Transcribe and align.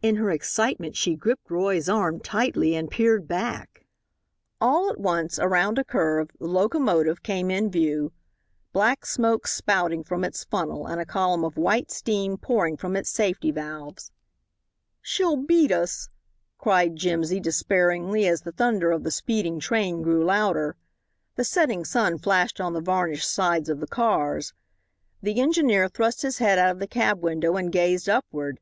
In 0.00 0.16
her 0.16 0.30
excitement 0.30 0.96
she 0.96 1.14
gripped 1.14 1.50
Roy's 1.50 1.90
arm 1.90 2.20
tightly 2.20 2.74
and 2.74 2.90
peered 2.90 3.28
back. 3.28 3.84
All 4.62 4.88
at 4.90 4.98
once, 4.98 5.38
around 5.38 5.78
a 5.78 5.84
curve, 5.84 6.30
the 6.40 6.46
locomotive 6.46 7.22
came 7.22 7.50
into 7.50 7.68
view 7.68 8.12
black 8.72 9.04
smoke 9.04 9.46
spouting 9.46 10.04
from 10.04 10.24
its 10.24 10.42
funnel 10.44 10.86
and 10.86 10.98
a 11.02 11.04
column 11.04 11.44
of 11.44 11.58
white 11.58 11.90
steam 11.90 12.38
pouring 12.38 12.78
from 12.78 12.96
its 12.96 13.10
safety 13.10 13.50
valves. 13.50 14.10
"She'll 15.02 15.36
beat 15.36 15.70
us," 15.70 16.08
cried 16.56 16.96
Jimsy, 16.96 17.38
despairingly, 17.38 18.26
as 18.26 18.40
the 18.40 18.52
thunder 18.52 18.90
of 18.90 19.04
the 19.04 19.10
speeding 19.10 19.60
train 19.60 20.00
grew 20.00 20.24
louder. 20.24 20.76
The 21.36 21.44
setting 21.44 21.84
sun 21.84 22.16
flashed 22.16 22.58
on 22.58 22.72
the 22.72 22.80
varnished 22.80 23.30
sides 23.30 23.68
of 23.68 23.80
the 23.80 23.86
cars. 23.86 24.54
The 25.20 25.42
engineer 25.42 25.88
thrust 25.90 26.22
his 26.22 26.38
head 26.38 26.58
out 26.58 26.70
of 26.70 26.78
the 26.78 26.86
cab 26.88 27.20
window 27.22 27.54
and 27.56 27.70
gazed 27.70 28.08
upward. 28.08 28.60